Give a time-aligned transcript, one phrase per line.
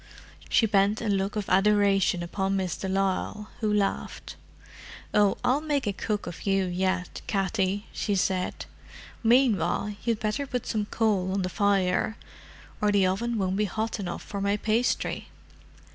[0.49, 4.35] She bent a look of adoration upon Miss de Lisle, who laughed.
[5.13, 8.65] "Oh, I'll make a cook of you yet, Katty," she said.
[9.21, 12.17] "Meanwhile you'd better put some coal on the fire,
[12.81, 15.27] or the oven won't be hot enough for my pastry.